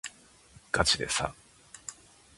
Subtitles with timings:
[0.71, 1.35] がちでさ